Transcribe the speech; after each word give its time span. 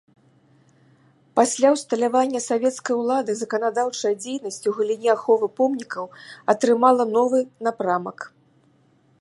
Пасля 1.39 1.69
ўсталявання 1.75 2.41
савецкай 2.49 2.95
улады 3.03 3.31
заканадаўчая 3.41 4.13
дзейнасць 4.23 4.59
у 4.71 4.73
галіне 4.79 5.09
аховы 5.17 5.47
помнікаў 5.61 6.05
атрымала 6.55 7.03
новы 7.19 7.39
напрамак. 7.69 8.19